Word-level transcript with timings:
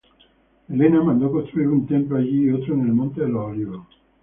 Helena 0.67 1.03
mandó 1.03 1.31
construir 1.31 1.67
un 1.67 1.85
templo 1.85 2.17
allí 2.17 2.45
y 2.45 2.49
otro 2.53 2.73
en 2.73 2.87
el 2.87 2.91
monte 2.95 3.21
de 3.21 3.29
los 3.29 3.45
Olivos. 3.45 3.85